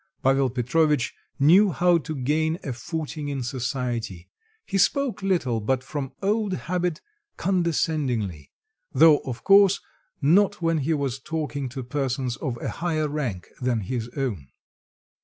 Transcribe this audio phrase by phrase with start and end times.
[0.23, 4.31] Pavel Petrovitch knew how to gain a footing in society;
[4.65, 7.01] he spoke little, but from old habit,
[7.37, 8.51] condescendingly
[8.91, 9.79] though, of course,
[10.19, 14.47] not when he was talking to persons of a higher rank than his own.